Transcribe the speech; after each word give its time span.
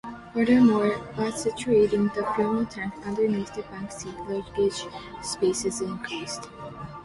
Furthermore, 0.33 0.97
by 1.15 1.25
situating 1.25 2.11
the 2.15 2.25
fuel 2.33 2.65
tank 2.65 2.91
underneath 3.05 3.53
the 3.53 3.61
back 3.61 3.91
seat, 3.91 4.17
luggage 4.27 4.87
space 5.21 5.63
is 5.63 5.79
increased. 5.79 6.49